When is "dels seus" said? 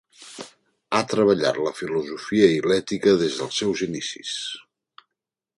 3.43-3.85